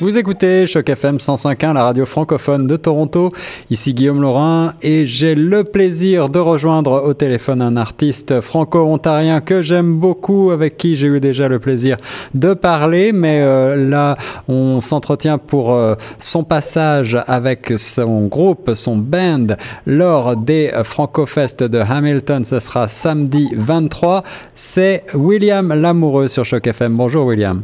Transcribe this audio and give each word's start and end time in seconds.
Vous 0.00 0.18
écoutez 0.18 0.66
Choc 0.66 0.88
FM 0.88 1.18
105.1, 1.18 1.72
la 1.72 1.84
radio 1.84 2.04
francophone 2.04 2.66
de 2.66 2.74
Toronto. 2.74 3.30
Ici 3.70 3.94
Guillaume 3.94 4.20
Laurin 4.20 4.74
et 4.82 5.06
j'ai 5.06 5.36
le 5.36 5.62
plaisir 5.62 6.28
de 6.28 6.40
rejoindre 6.40 7.04
au 7.04 7.14
téléphone 7.14 7.62
un 7.62 7.76
artiste 7.76 8.40
franco-ontarien 8.40 9.40
que 9.40 9.62
j'aime 9.62 9.94
beaucoup, 10.00 10.50
avec 10.50 10.76
qui 10.76 10.96
j'ai 10.96 11.06
eu 11.06 11.20
déjà 11.20 11.46
le 11.46 11.60
plaisir 11.60 11.96
de 12.34 12.54
parler. 12.54 13.12
Mais 13.12 13.40
euh, 13.42 13.76
là, 13.88 14.16
on 14.48 14.80
s'entretient 14.80 15.38
pour 15.38 15.72
euh, 15.72 15.94
son 16.18 16.42
passage 16.42 17.16
avec 17.28 17.74
son 17.76 18.26
groupe, 18.26 18.72
son 18.74 18.96
band, 18.96 19.46
lors 19.86 20.36
des 20.36 20.72
Francofest 20.82 21.62
de 21.62 21.78
Hamilton. 21.78 22.44
Ce 22.44 22.58
sera 22.58 22.88
samedi 22.88 23.48
23. 23.54 24.24
C'est 24.56 25.04
William 25.14 25.72
Lamoureux 25.72 26.26
sur 26.26 26.44
Choc 26.44 26.66
FM. 26.66 26.96
Bonjour 26.96 27.26
William. 27.26 27.62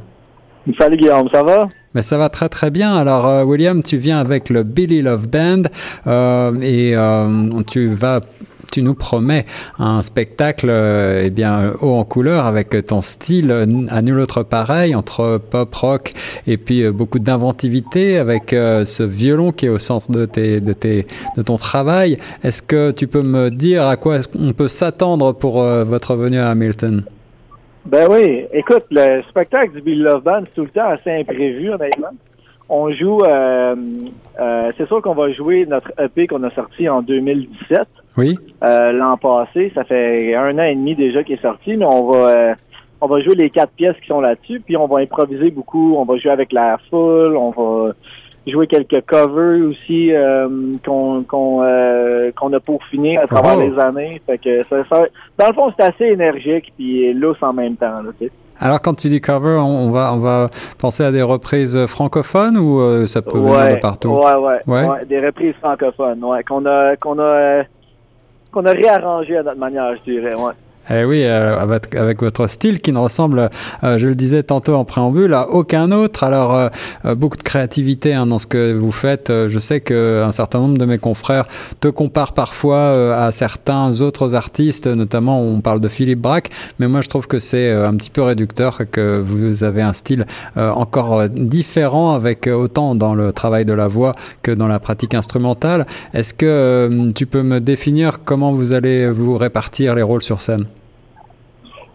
Salut 0.79 0.97
Guillaume, 0.97 1.29
ça 1.33 1.43
va? 1.43 1.69
Mais 1.95 2.03
ça 2.03 2.19
va 2.19 2.29
très 2.29 2.49
très 2.49 2.71
bien. 2.71 2.95
Alors 2.95 3.27
euh, 3.27 3.45
William, 3.45 3.83
tu 3.83 3.97
viens 3.97 4.19
avec 4.19 4.49
le 4.49 4.63
Billy 4.63 5.03
Love 5.03 5.29
Band 5.29 5.63
euh, 6.07 6.53
et 6.61 6.97
euh, 6.97 7.63
tu 7.67 7.89
vas 7.89 8.21
tu 8.71 8.83
nous 8.83 8.95
promets 8.95 9.47
un 9.79 10.03
spectacle 10.03 10.69
euh, 10.71 11.23
eh 11.25 11.31
bien 11.31 11.73
haut 11.81 11.95
en 11.95 12.05
couleur 12.05 12.47
avec 12.47 12.87
ton 12.87 13.01
style 13.01 13.51
à 13.89 14.03
nul 14.03 14.19
autre 14.19 14.43
pareil 14.43 14.95
entre 14.95 15.39
pop 15.51 15.75
rock 15.75 16.13
et 16.47 16.57
puis 16.57 16.83
euh, 16.83 16.93
beaucoup 16.93 17.19
d'inventivité 17.19 18.19
avec 18.19 18.53
euh, 18.53 18.85
ce 18.85 19.03
violon 19.03 19.53
qui 19.53 19.67
est 19.67 19.71
au 19.71 19.79
centre 19.79 20.11
de 20.11 20.25
tes 20.25 20.61
de 20.61 20.73
tes 20.73 21.07
de 21.37 21.43
ton 21.43 21.57
travail. 21.57 22.19
Est-ce 22.45 22.63
que 22.63 22.91
tu 22.93 23.07
peux 23.07 23.23
me 23.23 23.51
dire 23.51 23.87
à 23.87 23.97
quoi 23.97 24.19
on 24.39 24.53
peut 24.53 24.69
s'attendre 24.69 25.33
pour 25.33 25.63
votre 25.63 26.15
venue 26.15 26.39
à 26.39 26.51
Hamilton? 26.51 27.03
Ben 27.87 28.07
oui, 28.11 28.47
écoute, 28.53 28.85
le 28.91 29.23
spectacle 29.29 29.73
du 29.73 29.81
Bill 29.81 30.03
Love 30.03 30.23
Band, 30.23 30.43
c'est 30.45 30.55
tout 30.55 30.63
le 30.63 30.69
temps 30.69 30.89
assez 30.89 31.11
imprévu, 31.11 31.71
honnêtement. 31.71 32.11
On 32.69 32.93
joue, 32.93 33.21
euh, 33.23 33.75
euh, 34.39 34.73
c'est 34.79 34.87
sûr 34.87 35.03
qu'on 35.03 35.15
va 35.15 35.33
jouer 35.33 35.67
notre 35.67 35.91
EP 35.99 36.29
qu'on 36.29 36.43
a 36.45 36.51
sorti 36.51 36.89
en 36.89 37.03
2017. 37.03 37.81
Oui. 38.17 38.39
Euh, 38.63 38.93
L'an 38.93 39.17
passé, 39.17 39.73
ça 39.75 39.83
fait 39.85 40.35
un 40.37 40.57
an 40.59 40.63
et 40.63 40.75
demi 40.75 40.95
déjà 40.95 41.25
qu'il 41.25 41.35
est 41.35 41.43
sorti, 41.43 41.77
mais 41.77 41.85
on 41.85 42.11
va, 42.11 42.29
euh, 42.29 42.55
on 43.01 43.07
va 43.07 43.21
jouer 43.23 43.35
les 43.35 43.51
quatre 43.51 43.73
pièces 43.73 43.97
qui 44.01 44.07
sont 44.07 44.21
là-dessus, 44.21 44.61
puis 44.61 44.77
on 44.77 44.87
va 44.87 45.01
improviser 45.01 45.51
beaucoup. 45.51 45.97
On 45.97 46.05
va 46.05 46.17
jouer 46.19 46.31
avec 46.31 46.53
la 46.53 46.79
foule, 46.91 47.37
on 47.37 47.51
va 47.51 47.93
jouer 48.47 48.67
quelques 48.67 49.03
covers 49.07 49.61
aussi 49.69 50.13
euh, 50.15 50.49
qu'on 50.85 51.23
qu'on 51.25 51.63
euh, 51.63 52.31
qu'on 52.39 52.53
a 52.53 52.61
peaufiné 52.61 53.19
à 53.19 53.27
travers 53.27 53.57
Oh. 53.59 53.63
les 53.63 53.79
années. 53.79 54.21
Fait 54.27 54.39
que 54.39 54.65
ça, 54.71 54.77
ça- 54.89 55.07
dans 55.39 55.49
le 55.49 55.55
fond, 55.55 55.73
c'est 55.79 55.85
assez 55.85 56.05
énergique 56.07 56.73
puis 56.77 57.13
lousse 57.15 57.43
en 57.43 57.53
même 57.53 57.77
temps. 57.77 58.03
Là. 58.03 58.11
Alors 58.59 58.81
quand 58.83 58.95
tu 58.95 59.09
dis 59.09 59.21
cover, 59.21 59.57
on, 59.61 59.87
on 59.87 59.91
va 59.91 60.13
on 60.13 60.19
va 60.19 60.49
penser 60.79 61.03
à 61.05 61.13
des 61.13 61.23
reprises 61.23 61.87
francophones 61.87 62.59
ou 62.59 62.81
euh, 62.81 63.07
ça 63.07 63.23
peut 63.23 63.39
venir 63.39 63.53
ouais, 63.55 63.75
de 63.75 63.79
partout? 63.81 64.11
Ouais, 64.11 64.35
ouais, 64.35 64.61
Ouais. 64.67 64.89
ouais, 64.89 65.05
des 65.07 65.21
reprises 65.25 65.55
francophones, 65.61 66.23
ouais, 66.25 66.43
qu'on 66.45 66.67
a 66.67 66.97
qu'on 66.97 67.19
a 67.19 67.63
qu'on 68.53 68.67
a 68.67 68.73
réarrangé 68.73 69.37
à 69.37 69.43
notre 69.43 69.59
manière, 69.59 69.95
je 70.05 70.13
dirais, 70.13 70.35
ouais. 70.35 70.53
Eh 70.93 71.05
oui, 71.05 71.23
euh, 71.23 71.57
avec, 71.57 72.21
votre 72.21 72.49
style 72.49 72.81
qui 72.81 72.93
ne 72.93 72.99
ressemble, 72.99 73.51
euh, 73.85 73.97
je 73.99 74.09
le 74.09 74.17
disais 74.17 74.43
tantôt 74.43 74.75
en 74.75 74.85
préambule, 74.85 75.35
à 75.35 75.49
aucun 75.49 75.93
autre. 75.93 76.25
Alors, 76.25 76.55
euh, 76.55 77.15
beaucoup 77.15 77.37
de 77.37 77.45
créativité 77.45 78.13
hein, 78.13 78.27
dans 78.27 78.39
ce 78.39 78.49
que 78.49 78.73
vous 78.73 78.91
faites. 78.91 79.33
Je 79.49 79.59
sais 79.61 79.81
qu'un 79.81 80.33
certain 80.33 80.59
nombre 80.59 80.79
de 80.79 80.85
mes 80.85 80.99
confrères 80.99 81.47
te 81.81 81.87
comparent 81.87 82.33
parfois 82.33 83.15
à 83.17 83.31
certains 83.31 84.01
autres 84.01 84.35
artistes, 84.35 84.89
notamment 84.89 85.41
on 85.41 85.61
parle 85.61 85.81
de 85.81 85.89
Philippe 85.89 86.21
Braque, 86.21 86.51
mais 86.79 86.89
moi 86.89 87.01
je 87.03 87.09
trouve 87.09 87.27
que 87.27 87.39
c'est 87.39 87.71
un 87.71 87.95
petit 87.95 88.11
peu 88.11 88.23
réducteur, 88.23 88.79
que 88.91 89.23
vous 89.25 89.65
avez 89.65 89.83
un 89.83 89.93
style 89.93 90.27
encore 90.57 91.29
différent, 91.29 92.15
avec 92.15 92.47
autant 92.47 92.95
dans 92.95 93.15
le 93.15 93.33
travail 93.33 93.65
de 93.65 93.75
la 93.75 93.87
voix 93.87 94.15
que 94.43 94.51
dans 94.51 94.69
la 94.69 94.81
pratique 94.81 95.15
instrumentale. 95.15 95.87
Est-ce 96.15 96.35
que 96.35 97.11
tu 97.15 97.27
peux 97.27 97.43
me 97.43 97.61
définir 97.61 98.21
comment 98.25 98.53
vous 98.53 98.73
allez 98.73 99.11
vous 99.11 99.37
répartir 99.37 99.95
les 99.95 100.03
rôles 100.03 100.23
sur 100.23 100.41
scène? 100.41 100.67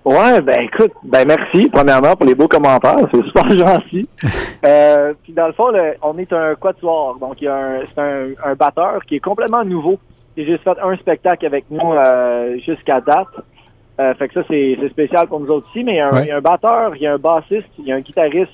Ouais, 0.05 0.39
ben 0.41 0.61
écoute, 0.61 0.91
ben 1.03 1.27
merci 1.27 1.67
premièrement 1.69 2.15
pour 2.15 2.27
les 2.27 2.35
beaux 2.35 2.47
commentaires, 2.47 2.95
c'est 3.11 3.23
super 3.23 3.49
gentil. 3.57 4.07
euh, 4.65 5.13
puis 5.23 5.33
dans 5.33 5.47
le 5.47 5.53
fond, 5.53 5.69
le- 5.69 5.95
on 6.03 6.15
est 6.19 6.31
un 6.31 6.53
quatuor, 6.55 7.17
donc 7.19 7.41
il 7.41 7.45
y 7.45 7.47
a 7.47 7.55
un, 7.55 7.79
c'est 7.87 7.99
un, 8.01 8.27
un 8.51 8.53
batteur 8.53 9.03
qui 9.07 9.15
est 9.15 9.19
complètement 9.19 9.63
nouveau. 9.65 9.97
Il 10.37 10.43
a 10.43 10.51
juste 10.51 10.63
fait 10.63 10.77
un 10.83 10.95
spectacle 10.97 11.45
avec 11.45 11.65
nous 11.71 11.93
euh, 11.93 12.57
jusqu'à 12.59 13.01
date. 13.01 13.27
Euh, 13.99 14.13
fait 14.15 14.27
que 14.27 14.33
ça 14.35 14.41
c'est 14.49 14.77
c'est 14.79 14.89
spécial 14.89 15.25
pour 15.27 15.39
nous 15.39 15.47
autres 15.47 15.67
aussi, 15.71 15.83
mais 15.83 15.93
il 15.93 15.97
y, 15.97 15.99
a 16.01 16.09
un, 16.09 16.13
Ouais. 16.13 16.23
il 16.25 16.27
y 16.27 16.31
a 16.31 16.37
un 16.37 16.41
batteur, 16.41 16.95
il 16.95 17.01
y 17.01 17.07
a 17.07 17.13
un 17.13 17.17
bassiste, 17.17 17.69
il 17.79 17.85
y 17.85 17.91
a 17.91 17.95
un 17.95 18.01
guitariste 18.01 18.51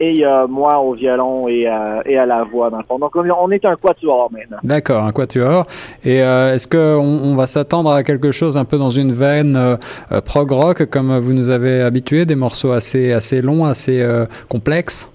et 0.00 0.24
a 0.24 0.46
moi 0.46 0.78
au 0.78 0.94
violon 0.94 1.48
et, 1.48 1.66
euh, 1.68 2.02
et 2.04 2.18
à 2.18 2.26
la 2.26 2.42
voix 2.44 2.70
dans 2.70 2.78
le 2.78 2.84
fond. 2.84 2.98
Donc 2.98 3.14
on 3.16 3.50
est- 3.50 3.64
un 3.64 3.76
quatuor 3.76 4.30
maintenant. 4.32 4.58
D'accord, 4.62 5.04
un 5.04 5.12
quatuor. 5.12 5.66
Et 6.04 6.22
euh, 6.22 6.54
est-ce 6.54 6.66
que 6.66 6.96
on, 6.96 7.34
va 7.34 7.46
s'attendre 7.46 7.90
à 7.90 8.02
quelque 8.02 8.30
chose 8.30 8.56
un 8.56 8.64
peu 8.64 8.78
dans 8.78 8.90
une 8.90 9.12
veine 9.12 9.56
euh, 9.56 9.76
euh, 10.12 10.20
prog 10.20 10.50
rock 10.50 10.84
comme 10.90 11.16
vous 11.18 11.32
nous 11.32 11.50
avez 11.50 11.80
habitué, 11.80 12.26
des 12.26 12.34
morceaux 12.34 12.72
assez 12.72 13.12
assez 13.12 13.40
longs, 13.40 13.64
assez 13.64 14.02
euh, 14.02 14.26
complexes? 14.48 15.10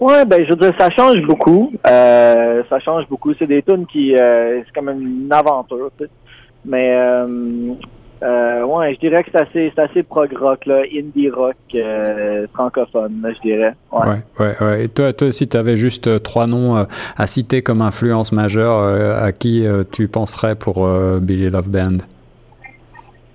Ouais, 0.00 0.24
ben 0.24 0.44
je 0.44 0.50
veux 0.50 0.56
dire, 0.56 0.72
ça 0.78 0.90
change 0.90 1.20
beaucoup. 1.22 1.72
Euh, 1.86 2.62
ça 2.68 2.78
change 2.80 3.08
beaucoup. 3.08 3.32
C'est 3.38 3.48
des 3.48 3.62
tunes 3.62 3.86
qui, 3.86 4.16
euh, 4.16 4.60
c'est 4.64 4.72
comme 4.72 4.90
une 4.90 5.28
aventure. 5.32 5.90
Mais 6.64 6.96
euh, 8.22 8.64
ouais, 8.64 8.94
je 8.94 9.00
dirais 9.00 9.22
que 9.22 9.30
c'est 9.32 9.40
assez, 9.40 9.72
c'est 9.74 9.82
assez 9.82 10.02
prog 10.02 10.32
rock 10.36 10.66
là, 10.66 10.82
indie 10.92 11.30
rock 11.30 11.56
euh, 11.74 12.46
francophone, 12.52 13.20
là, 13.22 13.30
je 13.32 13.40
dirais. 13.40 13.74
Ouais. 13.92 14.06
Ouais, 14.08 14.22
ouais, 14.40 14.56
ouais. 14.60 14.84
Et 14.84 14.88
toi, 14.88 15.12
toi 15.12 15.28
aussi, 15.28 15.48
tu 15.48 15.56
avais 15.56 15.76
juste 15.76 16.08
euh, 16.08 16.18
trois 16.18 16.46
noms 16.46 16.86
à 17.16 17.26
citer 17.26 17.62
comme 17.62 17.80
influence 17.80 18.32
majeure 18.32 19.22
à 19.22 19.32
qui 19.32 19.64
tu 19.92 20.08
penserais 20.08 20.54
pour 20.54 20.88
Billy 21.20 21.50
Love 21.50 21.68
Band? 21.68 21.98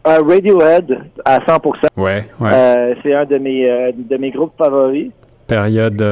Radiohead 0.06 1.00
à 1.24 1.40
100%. 1.40 1.88
Ouais, 1.98 2.26
ouais. 2.40 2.96
C'est 3.04 3.14
un 3.14 3.26
de 3.26 3.38
mes 3.38 3.94
de 3.94 4.18
mes 4.18 4.32
groupes 4.32 4.54
favoris. 4.58 5.12
Période, 5.48 6.04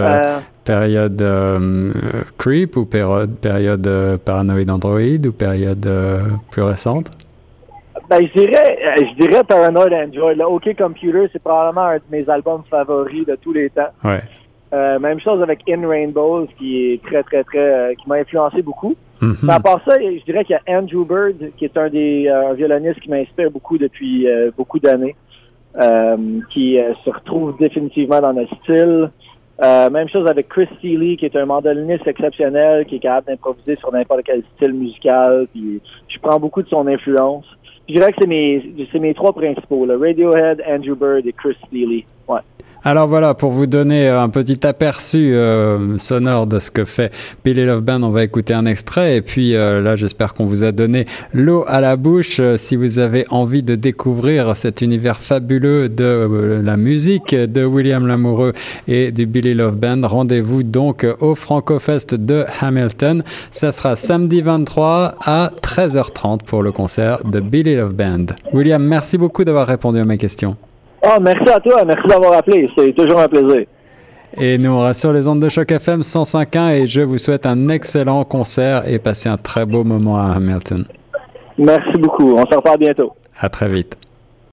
période 0.64 1.24
creep 2.38 2.78
ou 2.78 2.86
période, 2.86 3.36
période 3.38 4.18
paranoïde 4.24 4.70
Android 4.70 5.26
ou 5.26 5.32
période 5.32 5.88
plus 6.52 6.64
récente? 6.64 7.10
Ben, 8.12 8.28
je 8.28 8.42
dirais, 8.42 8.78
euh, 8.86 9.06
je 9.10 9.26
dirais 9.26 9.42
Paranoid 9.46 9.94
Android. 9.94 10.34
Là, 10.34 10.50
OK 10.50 10.76
Computer, 10.78 11.30
c'est 11.32 11.42
probablement 11.42 11.86
un 11.86 11.96
de 11.96 12.02
mes 12.12 12.30
albums 12.30 12.62
favoris 12.70 13.26
de 13.26 13.38
tous 13.38 13.54
les 13.54 13.70
temps. 13.70 13.88
Ouais. 14.04 14.20
Euh, 14.74 15.00
même 15.00 15.22
chose 15.22 15.42
avec 15.42 15.62
In 15.70 15.88
Rainbows, 15.88 16.48
qui 16.58 16.92
est 16.92 17.02
très, 17.04 17.24
très, 17.24 17.46
très, 17.46 17.60
euh, 17.60 17.94
qui 17.94 18.10
m'a 18.10 18.16
influencé 18.16 18.62
beaucoup. 18.62 18.98
Mhm. 19.22 19.38
Mais 19.44 19.54
à 19.54 19.62
part 19.62 19.80
ça, 19.88 19.96
je 19.98 20.22
dirais 20.26 20.44
qu'il 20.44 20.58
y 20.58 20.72
a 20.72 20.78
Andrew 20.78 21.06
Bird, 21.06 21.52
qui 21.56 21.64
est 21.64 21.78
un 21.78 21.88
des 21.88 22.28
euh, 22.28 22.54
violonistes 22.54 23.00
qui 23.00 23.10
m'inspire 23.10 23.50
beaucoup 23.50 23.78
depuis 23.78 24.28
euh, 24.28 24.52
beaucoup 24.58 24.80
d'années, 24.80 25.16
euh, 25.82 26.18
qui 26.50 26.78
se 27.06 27.10
retrouve 27.10 27.58
définitivement 27.60 28.20
dans 28.20 28.34
notre 28.34 28.54
style. 28.64 29.10
Euh, 29.64 29.90
même 29.92 30.10
chose 30.10 30.28
avec 30.28 30.50
Chris 30.50 30.68
Steele, 30.80 31.18
qui 31.18 31.26
est 31.26 31.36
un 31.36 31.46
mandoliniste 31.46 32.08
exceptionnel, 32.08 32.86
qui 32.86 32.96
est 32.96 33.00
capable 33.00 33.28
d'improviser 33.28 33.76
sur 33.76 33.92
n'importe 33.92 34.22
quel 34.26 34.44
style 34.56 34.74
musical. 34.74 35.48
Puis 35.54 35.80
je 36.08 36.20
prends 36.20 36.40
beaucoup 36.40 36.64
de 36.64 36.68
son 36.68 36.88
influence. 36.88 37.46
Je 37.92 37.98
dirais 37.98 38.14
que 38.14 38.20
c'est 38.22 38.28
mes, 38.28 38.88
c'est 38.90 39.00
mes 39.00 39.14
trois 39.14 39.34
principaux, 39.34 39.86
là. 39.86 39.98
Radiohead, 39.98 40.64
Andrew 40.66 40.96
Bird 40.96 41.28
et 41.28 41.34
Chris 41.34 41.58
Steele. 41.68 42.06
Ouais. 42.26 42.40
Alors 42.84 43.08
voilà, 43.08 43.36
pour 43.36 43.52
vous 43.52 43.68
donner 43.68 44.08
un 44.08 44.30
petit 44.30 44.66
aperçu 44.66 45.36
euh, 45.36 46.00
sonore 46.00 46.48
de 46.48 46.58
ce 46.58 46.72
que 46.72 46.84
fait 46.84 47.14
Billy 47.46 47.64
Love 47.64 47.82
Band, 47.82 48.02
on 48.02 48.10
va 48.10 48.24
écouter 48.24 48.56
un 48.56 48.66
extrait 48.66 49.18
et 49.18 49.22
puis 49.22 49.56
euh, 49.56 49.82
là 49.82 49.96
j'espère 49.96 50.34
qu'on 50.34 50.46
vous 50.46 50.64
a 50.64 50.72
donné 50.72 51.06
l'eau 51.32 51.64
à 51.68 51.80
la 51.80 51.96
bouche. 51.96 52.40
Euh, 52.40 52.58
si 52.58 52.76
vous 52.76 52.98
avez 52.98 53.26
envie 53.30 53.62
de 53.62 53.76
découvrir 53.76 54.56
cet 54.56 54.82
univers 54.82 55.20
fabuleux 55.20 55.90
de 55.90 56.60
la 56.64 56.76
musique 56.76 57.36
de 57.36 57.64
William 57.64 58.08
Lamoureux 58.08 58.54
et 58.88 59.12
du 59.12 59.28
Billy 59.28 59.54
Love 59.54 59.76
Band, 59.76 60.02
rendez-vous 60.08 60.64
donc 60.64 61.06
au 61.20 61.36
Francofest 61.36 62.16
de 62.16 62.46
Hamilton. 62.62 63.24
Ça 63.52 63.72
sera 63.72 63.96
samedi 63.96 64.42
23 64.42 65.18
à 65.24 65.52
13h30 65.62 66.46
pour 66.46 66.64
le 66.64 66.72
concert 66.72 67.24
de 67.26 67.42
Billy 67.42 67.76
Love 67.76 67.94
Band. 67.94 68.26
William, 68.54 68.84
merci 68.84 69.20
beaucoup 69.20 69.44
d'avoir 69.44 69.68
répondu 69.68 70.00
à 70.00 70.06
mes 70.06 70.18
questions. 70.18 70.58
Oh, 71.04 71.18
merci 71.22 71.50
à 71.50 71.60
toi. 71.60 71.84
Merci 71.86 72.08
d'avoir 72.08 72.34
appelé. 72.34 72.70
C'est 72.78 72.94
toujours 72.94 73.20
un 73.20 73.28
plaisir. 73.28 73.66
Et 74.38 74.58
nous, 74.58 74.72
on 74.72 74.82
reste 74.82 75.02
sur 75.02 75.12
les 75.12 75.28
ondes 75.28 75.42
de 75.42 75.50
choc 75.50 75.70
FM 75.72 76.02
105.1 76.02 76.72
et 76.72 76.88
je 76.88 77.02
vous 77.02 77.18
souhaite 77.18 77.46
un 77.46 77.68
excellent 77.68 78.24
concert 78.24 78.88
et 78.88 78.98
passez 78.98 79.28
un 79.28 79.38
très 79.38 79.66
beau 79.66 79.84
moment 79.84 80.18
à 80.18 80.34
Hamilton. 80.36 80.86
Merci 81.58 81.98
beaucoup. 81.98 82.34
On 82.34 82.46
se 82.46 82.56
reparle 82.56 82.80
bientôt. 82.80 83.14
À 83.40 83.50
très 83.50 83.68
vite. 83.68 83.98